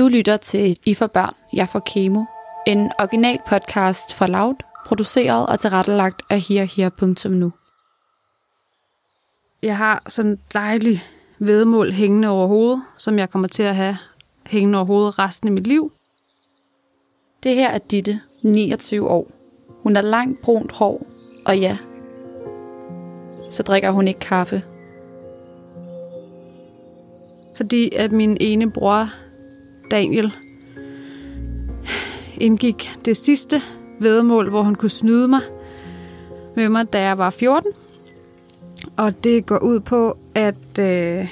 [0.00, 2.24] Du lytter til I for børn, jeg for kemo.
[2.66, 4.54] En original podcast fra Loud,
[4.86, 7.52] produceret og tilrettelagt af herher.nu.
[9.62, 13.96] Jeg har sådan et dejligt vedmål hængende over hovedet, som jeg kommer til at have
[14.46, 15.92] hængende over hovedet resten af mit liv.
[17.42, 19.30] Det her er Ditte, 29 år.
[19.82, 21.06] Hun har langt brunt hår,
[21.46, 21.78] og ja,
[23.50, 24.62] så drikker hun ikke kaffe.
[27.56, 29.08] Fordi at min ene bror,
[29.90, 30.32] Daniel,
[32.36, 33.62] indgik det sidste
[34.00, 35.40] vedmål, hvor han kunne snyde mig
[36.56, 37.72] med mig, da jeg var 14.
[38.96, 41.28] Og det går ud på, at øh,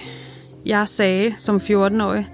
[0.66, 2.28] jeg sagde som 14-årig,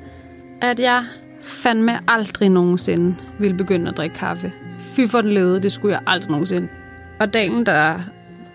[0.61, 1.05] at jeg
[1.43, 4.53] fandme aldrig nogensinde ville begynde at drikke kaffe.
[4.81, 6.69] Fy for den lede, det skulle jeg aldrig nogensinde.
[7.21, 7.99] Og dagen, der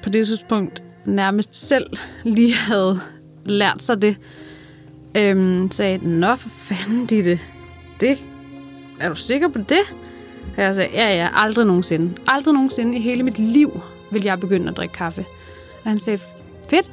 [0.04, 3.00] på det tidspunkt nærmest selv lige havde
[3.46, 4.18] lært sig det,
[5.18, 7.40] øhm, sagde, Nå for fanden, det,
[8.00, 8.18] det,
[9.00, 9.96] er du sikker på det?
[10.58, 12.16] Og jeg sagde, ja, ja, aldrig nogensinde.
[12.28, 15.26] Aldrig nogensinde i hele mit liv vil jeg begynde at drikke kaffe.
[15.84, 16.20] Og han sagde,
[16.70, 16.92] fedt,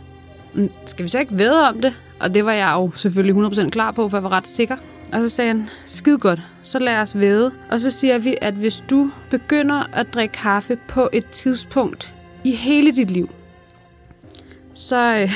[0.55, 2.00] mm, skal vi så ikke vide om det?
[2.20, 4.77] Og det var jeg jo selvfølgelig 100% klar på, for jeg var ret sikker.
[5.12, 7.52] Og så sagde han, skide godt, så lad os væde.
[7.70, 12.14] Og så siger vi, at hvis du begynder at drikke kaffe på et tidspunkt
[12.45, 13.30] i hele dit liv,
[14.73, 15.30] så, øh,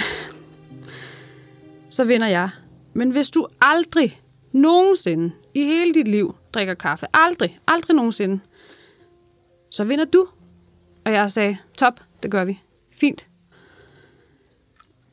[1.91, 2.49] så vinder jeg.
[2.95, 4.21] Men hvis du aldrig
[4.53, 8.41] nogensinde i hele dit liv drikker kaffe, aldrig, aldrig nogensinde,
[9.71, 10.27] så vinder du.
[11.05, 12.61] Og jeg sagde, top, det gør vi.
[12.93, 13.27] Fint.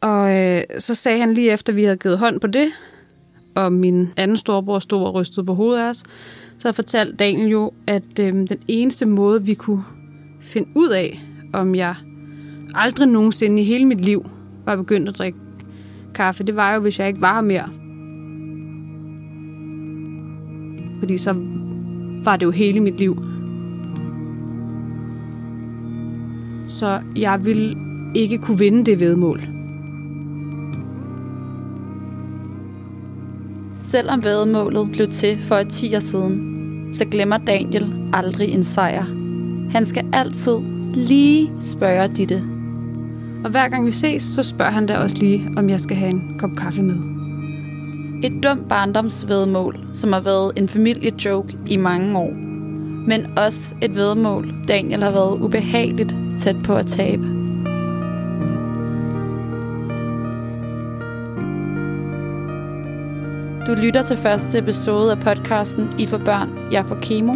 [0.01, 2.67] Og øh, så sagde han lige efter, vi havde givet hånd på det,
[3.55, 6.03] og min anden storebror stod og rystede på hovedet af os,
[6.59, 9.83] så fortalte Daniel jo, at øh, den eneste måde, vi kunne
[10.41, 11.21] finde ud af,
[11.53, 11.95] om jeg
[12.75, 14.25] aldrig nogensinde i hele mit liv
[14.65, 15.39] var begyndt at drikke
[16.15, 17.86] kaffe, det var jo, hvis jeg ikke var her mere.
[20.99, 21.35] Fordi så
[22.23, 23.17] var det jo hele mit liv.
[26.65, 27.75] Så jeg ville
[28.15, 29.41] ikke kunne vinde det vedmål.
[33.73, 39.03] Selvom vædemålet blev til for et 10 år siden, så glemmer Daniel aldrig en sejr.
[39.71, 40.57] Han skal altid
[40.93, 42.43] lige spørge Ditte.
[43.43, 46.11] Og hver gang vi ses, så spørger han da også lige, om jeg skal have
[46.11, 47.16] en kop kaffe med.
[48.23, 52.33] Et dumt barndomsvedmål, som har været en familiejoke i mange år.
[53.07, 57.23] Men også et vedmål, Daniel har været ubehageligt tæt på at tabe.
[63.67, 67.33] Du lytter til første episode af podcasten I for børn, jeg får kemo.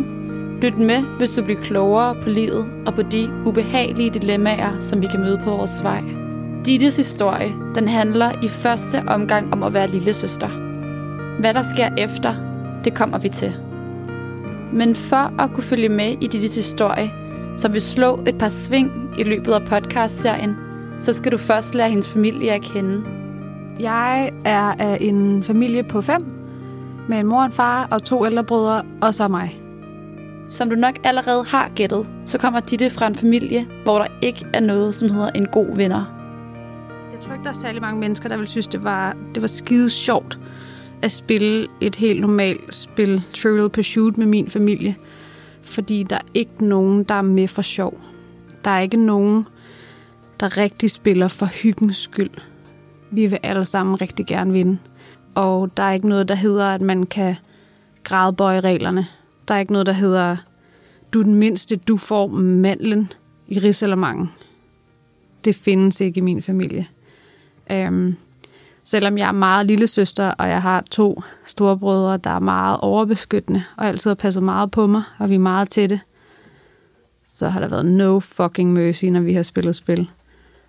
[0.61, 5.07] Lyt med, hvis du bliver klogere på livet og på de ubehagelige dilemmaer, som vi
[5.07, 6.03] kan møde på vores vej.
[6.65, 10.70] Dittes historie, den handler i første omgang om at være lille søster.
[11.41, 12.35] Hvad der sker efter,
[12.83, 13.53] det kommer vi til.
[14.73, 17.11] Men for at kunne følge med i Dittes historie,
[17.55, 20.55] som vil slå et par sving i løbet af podcastserien,
[20.99, 23.03] så skal du først lære hendes familie at kende.
[23.79, 26.25] Jeg er af en familie på fem,
[27.09, 29.55] med en mor, en far og to ældre brødre, og så mig.
[30.49, 34.45] Som du nok allerede har gættet, så kommer Ditte fra en familie, hvor der ikke
[34.53, 36.17] er noget, som hedder en god venner.
[37.11, 39.47] Jeg tror ikke, der er særlig mange mennesker, der vil synes, det var, det var
[39.47, 40.39] skide sjovt
[41.01, 44.95] at spille et helt normalt spil, Trivial Pursuit, med min familie.
[45.61, 47.99] Fordi der er ikke nogen, der er med for sjov.
[48.65, 49.47] Der er ikke nogen,
[50.39, 52.31] der rigtig spiller for hyggens skyld.
[53.11, 54.77] Vi vil alle sammen rigtig gerne vinde.
[55.35, 57.35] Og der er ikke noget, der hedder, at man kan
[58.03, 59.07] gradbøje reglerne.
[59.47, 60.37] Der er ikke noget, der hedder,
[61.13, 63.11] du er den mindste, du får mandlen
[63.47, 64.29] i risalamangen.
[65.45, 66.87] Det findes ikke i min familie.
[67.71, 68.15] Øhm,
[68.83, 73.63] selvom jeg er meget lille søster, og jeg har to storebrødre, der er meget overbeskyttende,
[73.77, 76.01] og altid har passet meget på mig, og vi er meget tætte,
[77.33, 80.09] så har der været no fucking mercy, når vi har spillet spil.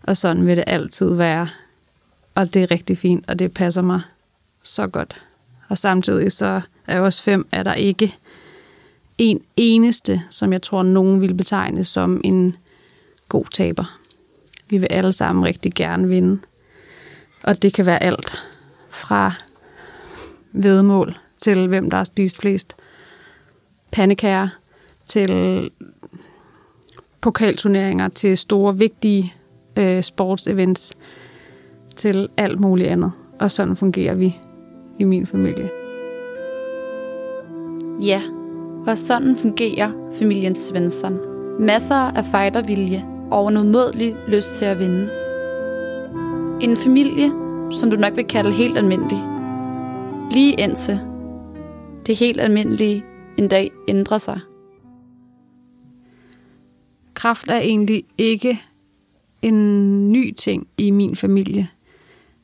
[0.03, 1.49] Og sådan vil det altid være.
[2.35, 4.01] Og det er rigtig fint, og det passer mig
[4.63, 5.23] så godt.
[5.69, 8.17] Og samtidig så er også fem, er der ikke
[9.19, 12.57] en eneste, som jeg tror, nogen vil betegne som en
[13.29, 13.99] god taber.
[14.69, 16.41] Vi vil alle sammen rigtig gerne vinde.
[17.45, 18.43] Og det kan være alt
[18.91, 19.33] fra
[20.53, 22.77] vedmål til hvem der har spist flest
[23.93, 24.49] pandekager,
[25.07, 25.71] til
[27.21, 29.35] pokalturneringer, til store, vigtige
[29.77, 30.95] øh, sportsevents,
[31.97, 33.13] til alt muligt andet.
[33.41, 34.39] Og sådan fungerer vi
[34.99, 35.71] i min familie.
[38.03, 38.23] Ja,
[38.87, 41.19] og sådan fungerer familien Svensson.
[41.61, 45.22] Masser af fightervilje og en udmådelig lyst til at vinde.
[46.63, 47.33] En familie,
[47.71, 49.19] som du nok vil kalde helt almindelig.
[50.31, 51.01] Lige indtil
[52.07, 53.05] det helt almindelige
[53.39, 54.41] en dag ændrer sig.
[57.15, 58.61] Kraft er egentlig ikke
[59.43, 61.69] en ny ting i min familie,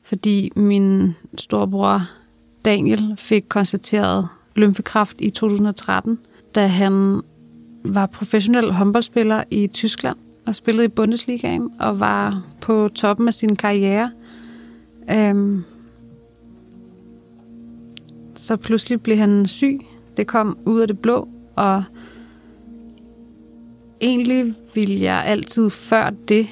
[0.03, 2.01] fordi min storebror
[2.65, 6.19] Daniel fik konstateret lymfekræft i 2013,
[6.55, 7.21] da han
[7.83, 10.17] var professionel håndboldspiller i Tyskland
[10.49, 14.11] og spillede i Bundesligaen og var på toppen af sin karriere.
[15.11, 15.63] Øhm,
[18.35, 19.79] så pludselig blev han syg.
[20.17, 21.83] Det kom ud af det blå, og
[24.01, 26.47] egentlig ville jeg altid før det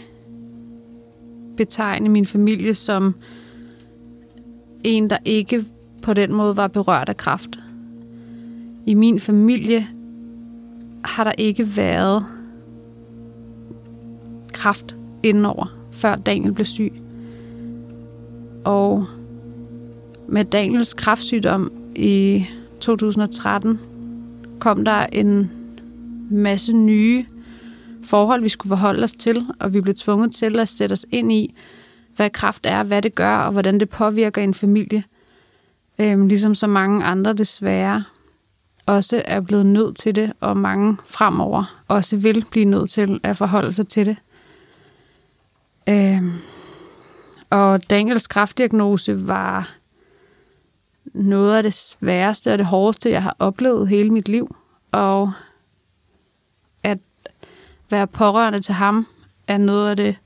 [1.57, 3.15] betegne min familie som
[4.83, 5.65] en, der ikke
[6.01, 7.59] på den måde var berørt af kraft.
[8.85, 9.87] I min familie
[11.05, 12.25] har der ikke været
[14.67, 16.93] kraft indenover, før Daniel blev syg.
[18.65, 19.05] Og
[20.27, 22.45] med Daniels kraftsygdom i
[22.79, 23.79] 2013
[24.59, 25.51] kom der en
[26.31, 27.25] masse nye
[28.03, 31.31] forhold, vi skulle forholde os til, og vi blev tvunget til at sætte os ind
[31.31, 31.55] i,
[32.15, 35.03] hvad kraft er, hvad det gør, og hvordan det påvirker en familie.
[35.99, 38.03] Øhm, ligesom så mange andre desværre
[38.85, 43.37] også er blevet nødt til det, og mange fremover også vil blive nødt til at
[43.37, 44.17] forholde sig til det.
[45.89, 46.31] Øhm,
[47.49, 49.75] og Daniels kraftdiagnose var
[51.05, 54.55] noget af det sværeste og det hårdeste, jeg har oplevet hele mit liv.
[54.91, 55.33] Og
[56.83, 56.97] at
[57.89, 59.07] være pårørende til ham
[59.47, 60.17] er noget af det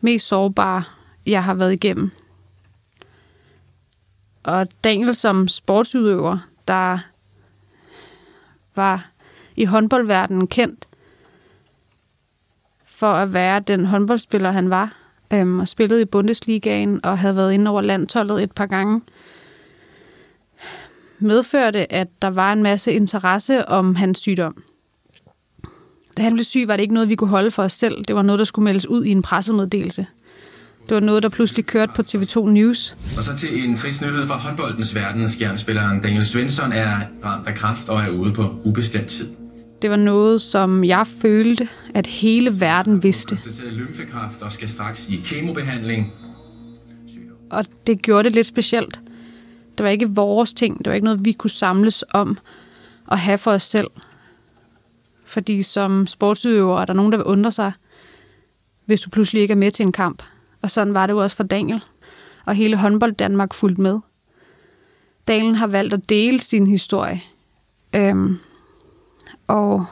[0.00, 0.82] mest sårbare,
[1.26, 2.10] jeg har været igennem.
[4.42, 6.38] Og Daniel som sportsudøver,
[6.68, 6.98] der
[8.74, 9.10] var
[9.56, 10.88] i håndboldverdenen kendt
[13.00, 14.96] for at være den håndboldspiller, han var,
[15.32, 19.00] øhm, og spillede i Bundesligaen og havde været inde over landtollet et par gange,
[21.18, 24.62] medførte, at der var en masse interesse om hans sygdom.
[26.16, 28.04] Da han blev syg, var det ikke noget, vi kunne holde for os selv.
[28.08, 30.06] Det var noget, der skulle meldes ud i en pressemeddelelse.
[30.88, 32.96] Det var noget, der pludselig kørte på TV2 News.
[33.16, 36.00] Og så til en trist nyhed fra håndboldens verden.
[36.02, 39.39] Daniel Svensson er ramt af kraft og er ude på ubestemt tid.
[39.82, 43.38] Det var noget, som jeg følte, at hele verden vidste.
[43.70, 46.12] Lymfekræft og skal straks i kemobehandling.
[47.50, 49.00] Og det gjorde det lidt specielt.
[49.78, 50.78] Det var ikke vores ting.
[50.78, 52.38] Det var ikke noget, vi kunne samles om
[53.06, 53.90] og have for os selv.
[55.24, 57.72] Fordi som sportsudøver er der nogen, der vil undre sig,
[58.84, 60.22] hvis du pludselig ikke er med til en kamp.
[60.62, 61.84] Og sådan var det jo også for Daniel.
[62.46, 63.98] Og hele håndbold Danmark fulgte med.
[65.28, 67.22] Daniel har valgt at dele sin historie.
[67.96, 68.38] Øhm,
[69.50, 69.86] og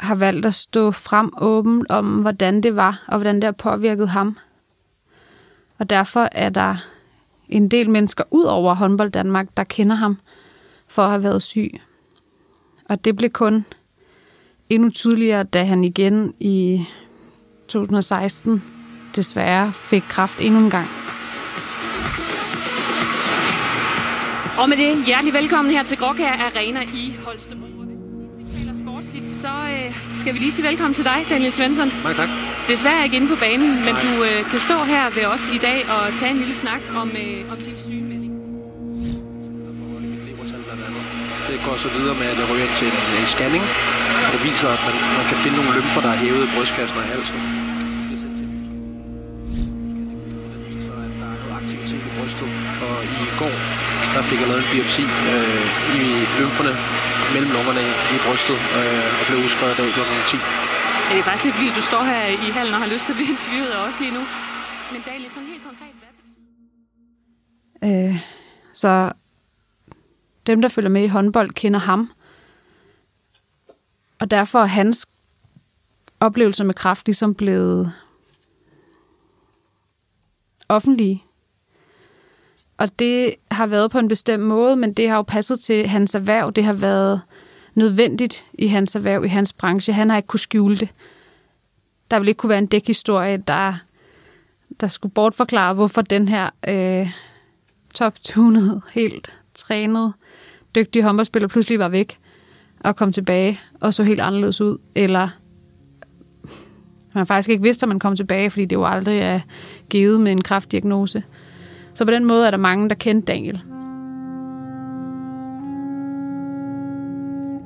[0.00, 4.08] har valgt at stå frem åbent om, hvordan det var, og hvordan det har påvirket
[4.08, 4.38] ham.
[5.78, 6.76] Og derfor er der
[7.48, 10.18] en del mennesker ud over håndbold Danmark, der kender ham
[10.86, 11.80] for at have været syg.
[12.88, 13.64] Og det blev kun
[14.70, 16.84] endnu tydeligere, da han igen i
[17.68, 18.62] 2016
[19.16, 21.05] desværre fik kraft endnu en gang.
[24.58, 27.66] Og med det, hjertelig velkommen her til Gråkær Arena i Holstebro.
[28.84, 29.88] Sportsligt, så øh,
[30.20, 31.88] skal vi lige sige velkommen til dig, Daniel Svensson.
[32.02, 32.28] Mange tak.
[32.68, 35.78] Desværre ikke inde på banen, men du øh, kan stå her ved os i dag
[35.94, 38.32] og tage en lille snak om, øh, om din sygemelding.
[41.48, 43.64] Det går så videre med, at jeg ryger til en øh, scanning,
[44.26, 46.96] og det viser, at man, man kan finde nogle lymfer, der er hævet i brystkassen
[47.02, 47.38] og halsen.
[48.10, 48.26] Det er
[50.74, 52.48] viser, at der er noget aktivitet i brystet,
[52.86, 53.56] og i går
[54.16, 55.64] der fik jeg lavet en biopsi øh,
[56.00, 56.02] i
[56.38, 56.72] lymferne
[57.34, 60.00] mellem lungerne i, i brystet, øh, og blev udskrevet i dag kl.
[60.00, 60.36] 10.
[60.36, 63.12] Ja, Det er faktisk lidt vildt, du står her i hallen og har lyst til
[63.12, 64.22] at blive interviewet os lige nu.
[64.92, 68.14] Men Daniel, sådan helt konkret, hvad betyder Øh,
[68.82, 68.92] så
[70.46, 72.00] dem, der følger med i håndbold, kender ham.
[74.20, 75.06] Og derfor er hans
[76.20, 77.92] oplevelser med kraft ligesom blevet
[80.68, 81.24] offentlige.
[82.76, 86.14] Og det har været på en bestemt måde, men det har jo passet til hans
[86.14, 86.52] erhverv.
[86.52, 87.20] Det har været
[87.74, 89.92] nødvendigt i hans erhverv, i hans branche.
[89.92, 90.94] Han har ikke kunne skjule det.
[92.10, 93.74] Der vil ikke kunne være en dækhistorie, der,
[94.80, 97.08] der skulle bortforklare, hvorfor den her øh,
[97.94, 100.12] top-tunet, helt trænet,
[100.74, 102.18] dygtige håndboldspiller pludselig var væk
[102.80, 104.78] og kom tilbage og så helt anderledes ud.
[104.94, 105.28] Eller
[107.14, 109.40] man faktisk ikke vidste, at man kom tilbage, fordi det jo aldrig er
[109.90, 111.22] givet med en kraftdiagnose.
[111.96, 113.60] Så på den måde er der mange, der kendte Daniel.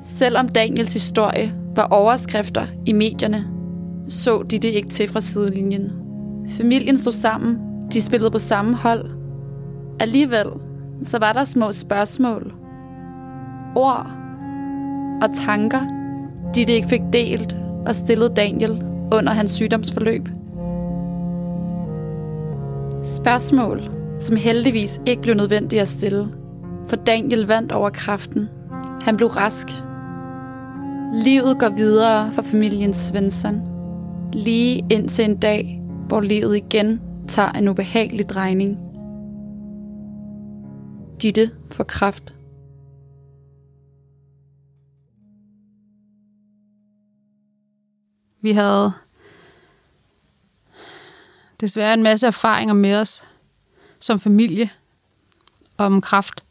[0.01, 3.45] Selvom Daniels historie var overskrifter i medierne,
[4.07, 5.91] så de det ikke til fra sidelinjen.
[6.57, 7.57] Familien stod sammen,
[7.93, 9.05] de spillede på samme hold.
[9.99, 10.47] Alligevel
[11.03, 12.53] så var der små spørgsmål,
[13.75, 14.07] ord
[15.21, 15.81] og tanker,
[16.55, 20.27] de det ikke fik delt og stillet Daniel under hans sygdomsforløb.
[23.03, 26.27] Spørgsmål, som heldigvis ikke blev nødvendigt at stille,
[26.87, 28.49] for Daniel vandt over kraften.
[29.01, 29.67] Han blev rask.
[31.25, 33.61] Livet går videre for familien Svensson,
[34.33, 38.77] lige indtil en dag, hvor livet igen tager en ubehagelig drejning.
[41.21, 42.35] Ditte får kraft.
[48.41, 48.91] Vi havde
[51.61, 53.30] desværre en masse erfaringer med os
[54.01, 54.69] som familie
[55.77, 56.43] om kraft.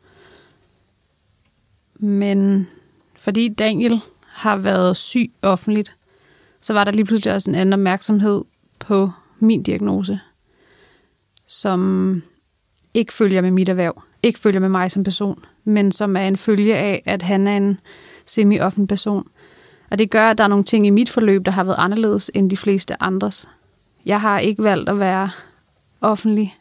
[1.94, 2.68] Men
[3.16, 5.96] fordi Daniel har været syg offentligt,
[6.60, 8.44] så var der lige pludselig også en anden opmærksomhed
[8.78, 10.20] på min diagnose,
[11.46, 12.22] som
[12.94, 16.36] ikke følger med mit erhverv, ikke følger med mig som person, men som er en
[16.36, 17.80] følge af, at han er en
[18.26, 19.28] semi-offentlig person.
[19.90, 22.30] Og det gør, at der er nogle ting i mit forløb, der har været anderledes
[22.34, 23.48] end de fleste andres.
[24.06, 25.30] Jeg har ikke valgt at være
[26.00, 26.59] offentlig,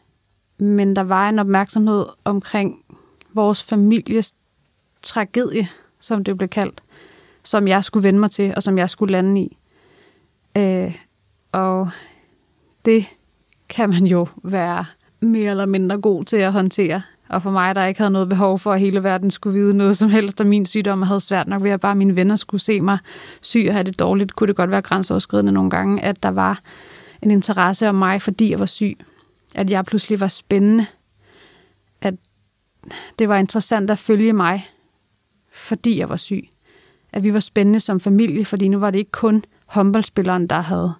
[0.60, 2.84] men der var en opmærksomhed omkring
[3.34, 4.34] vores families
[5.02, 5.68] tragedie,
[6.00, 6.82] som det blev kaldt,
[7.42, 9.56] som jeg skulle vende mig til, og som jeg skulle lande i.
[10.56, 10.96] Øh,
[11.52, 11.90] og
[12.84, 13.06] det
[13.68, 14.84] kan man jo være
[15.20, 17.02] mere eller mindre god til at håndtere.
[17.28, 19.96] Og for mig, der ikke havde noget behov for, at hele verden skulle vide noget
[19.96, 22.60] som helst om min sygdom, og havde svært nok ved, at bare mine venner skulle
[22.60, 22.98] se mig
[23.40, 26.60] syg og have det dårligt, kunne det godt være grænseoverskridende nogle gange, at der var
[27.22, 28.98] en interesse om mig, fordi jeg var syg.
[29.54, 30.86] At jeg pludselig var spændende.
[32.00, 32.14] At
[33.18, 34.66] det var interessant at følge mig,
[35.52, 36.48] fordi jeg var syg.
[37.12, 40.94] At vi var spændende som familie, fordi nu var det ikke kun håndboldspilleren, der havde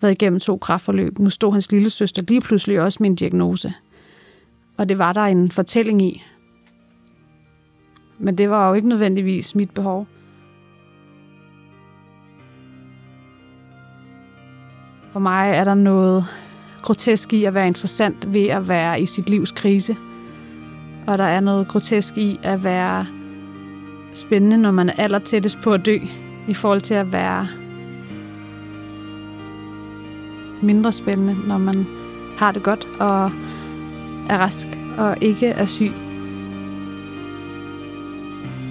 [0.00, 1.18] været igennem to kraftforløb.
[1.18, 3.74] Nu stod hans lille søster lige pludselig også med en diagnose.
[4.76, 6.24] Og det var der en fortælling i.
[8.18, 10.06] Men det var jo ikke nødvendigvis mit behov.
[15.12, 16.24] For mig er der noget
[16.86, 19.96] grotesk i at være interessant ved at være i sit livs krise.
[21.06, 23.06] Og der er noget grotesk i at være
[24.14, 25.98] spændende, når man er aller tættest på at dø,
[26.48, 27.48] i forhold til at være
[30.62, 31.86] mindre spændende, når man
[32.38, 33.24] har det godt og
[34.28, 35.92] er rask og ikke er syg.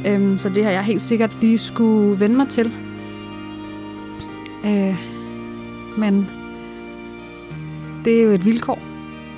[0.08, 2.72] Øhm, så det har jeg helt sikkert lige skulle vende mig til.
[4.66, 4.96] Øh,
[5.98, 6.45] men
[8.06, 8.80] det er jo et vilkår.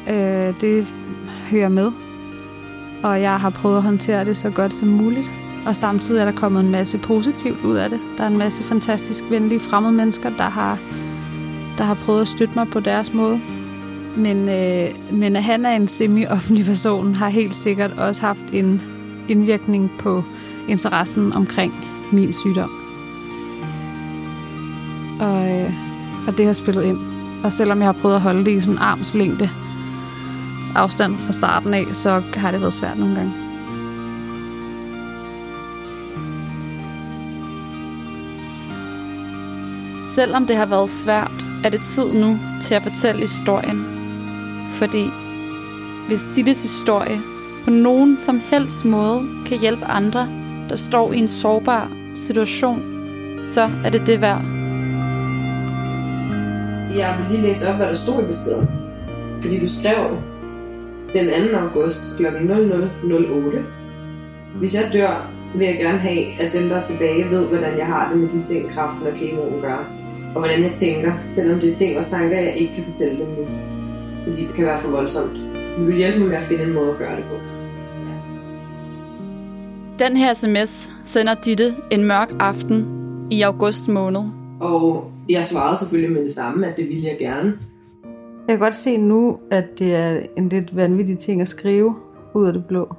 [0.09, 0.93] Øh, det
[1.51, 1.91] hører med.
[3.03, 5.31] Og jeg har prøvet at håndtere det så godt som muligt.
[5.65, 7.99] Og samtidig er der kommet en masse positivt ud af det.
[8.17, 10.79] Der er en masse fantastisk venlige fremmede mennesker, der har,
[11.77, 13.41] der har prøvet at støtte mig på deres måde.
[14.17, 18.81] Men, øh, men at han er en semi-offentlig person, har helt sikkert også haft en
[19.27, 20.23] indvirkning på
[20.69, 21.73] interessen omkring
[22.11, 22.71] min sygdom.
[25.19, 25.73] Og, øh,
[26.27, 27.06] og det har spillet ind.
[27.43, 29.49] Og selvom jeg har prøvet at holde det i sådan en armslængde
[30.75, 33.33] afstand fra starten af, så har det været svært nogle gange.
[40.15, 43.85] Selvom det har været svært, er det tid nu til at fortælle historien.
[44.69, 45.09] Fordi
[46.07, 47.21] hvis Dittes historie
[47.63, 50.29] på nogen som helst måde kan hjælpe andre,
[50.69, 52.81] der står i en sårbar situation,
[53.39, 54.66] så er det det værd.
[56.95, 58.67] Jeg vil lige læse op, hvad der stod i beskeden.
[59.41, 60.17] Fordi du skrev
[61.13, 61.57] den 2.
[61.57, 62.25] august kl.
[62.25, 63.59] 00.08.
[64.59, 67.85] Hvis jeg dør, vil jeg gerne have, at dem, der er tilbage, ved, hvordan jeg
[67.85, 69.77] har det med de ting, kraften og kemoen gør.
[70.35, 73.27] Og hvordan jeg tænker, selvom det er ting og tanker, jeg ikke kan fortælle dem
[73.27, 73.47] nu.
[74.27, 75.37] Fordi det kan være for voldsomt.
[75.79, 77.35] Vi vil hjælpe mig med at finde en måde at gøre det på.
[79.99, 82.85] Den her sms sender Ditte en mørk aften
[83.31, 84.46] i august måned.
[84.59, 87.53] Og jeg svarede selvfølgelig med det samme, at det ville jeg gerne.
[88.47, 91.95] Jeg kan godt se nu, at det er en lidt vanvittig ting at skrive
[92.33, 92.95] ud af det blå.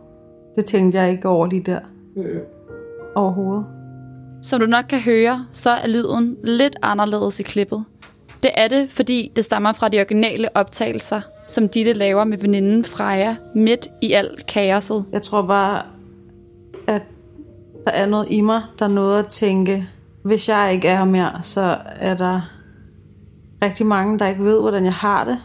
[0.56, 1.80] Det tænkte jeg ikke over lige der.
[2.16, 2.22] Mm.
[3.14, 3.66] Overhovedet.
[4.42, 7.84] Som du nok kan høre, så er lyden lidt anderledes i klippet.
[8.42, 12.84] Det er det, fordi det stammer fra de originale optagelser, som Ditte laver med veninden
[12.84, 15.04] Freja midt i alt kaoset.
[15.12, 15.82] Jeg tror bare,
[16.86, 17.02] at
[17.84, 19.88] der er noget i mig, der nåede at tænke,
[20.28, 22.40] hvis jeg ikke er her mere, så er der
[23.62, 25.38] rigtig mange, der ikke ved, hvordan jeg har det,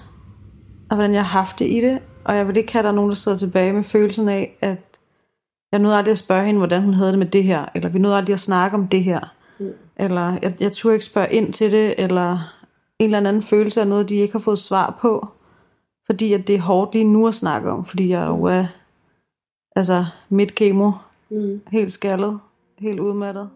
[0.89, 1.99] og hvordan jeg har haft det i det.
[2.25, 4.57] Og jeg vil ikke have, at der er nogen, der sidder tilbage med følelsen af,
[4.61, 4.99] at
[5.71, 7.99] jeg nåede aldrig at spørge hende, hvordan hun havde det med det her, eller vi
[7.99, 9.19] nåede aldrig at snakke om det her,
[9.59, 9.69] mm.
[9.97, 12.31] eller jeg, jeg turde ikke spørge ind til det, eller
[12.99, 15.27] en eller anden følelse af noget, de ikke har fået svar på,
[16.05, 18.65] fordi at det er hårdt lige nu at snakke om, fordi jeg jo er
[19.75, 20.91] Altså midt kemo,
[21.29, 21.61] Mm.
[21.71, 22.39] helt skaldet,
[22.79, 23.49] helt udmattet.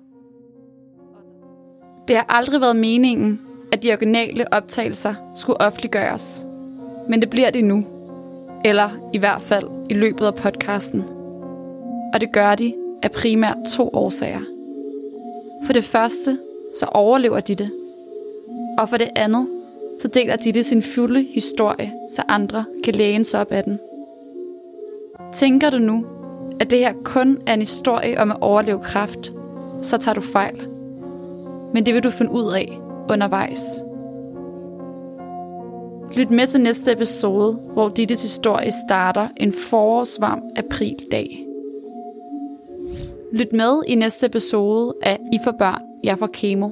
[2.07, 6.45] Det har aldrig været meningen, at de originale optagelser skulle offentliggøres.
[7.09, 7.85] Men det bliver det nu.
[8.65, 11.03] Eller i hvert fald i løbet af podcasten.
[12.13, 12.73] Og det gør de
[13.03, 14.41] af primært to årsager.
[15.65, 16.37] For det første,
[16.79, 17.71] så overlever de det.
[18.77, 19.47] Og for det andet,
[20.01, 23.79] så deler de det sin fulde historie, så andre kan læne sig op af den.
[25.33, 26.05] Tænker du nu,
[26.59, 29.33] at det her kun er en historie om at overleve kræft,
[29.81, 30.76] så tager du fejl.
[31.73, 33.83] Men det vil du finde ud af undervejs.
[36.17, 41.45] Lyt med til næste episode, hvor Dittes historie starter en forårsvarm aprildag.
[43.33, 46.69] Lyt med i næste episode af I for børn, jeg får kemo.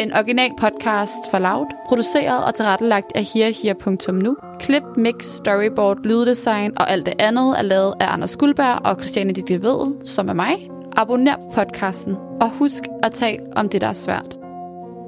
[0.00, 4.36] En original podcast for Loud, produceret og tilrettelagt af herher.nu.
[4.60, 9.32] Klip, mix, storyboard, lyddesign og alt det andet er lavet af Anders Guldberg og Christiane
[9.32, 10.70] Ditte Vedel, som er mig.
[11.00, 14.36] Abonner på podcasten, og husk at tale om det, der er svært.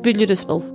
[0.04, 0.71] Vi lyttes ved.